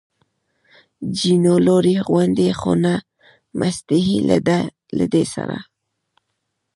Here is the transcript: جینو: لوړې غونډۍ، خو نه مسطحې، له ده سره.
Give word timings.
جینو: 1.17 1.55
لوړې 1.65 1.95
غونډۍ، 2.07 2.49
خو 2.59 2.71
نه 2.83 2.93
مسطحې، 3.59 4.17
له 4.97 5.03
ده 5.13 5.21
سره. 5.33 5.57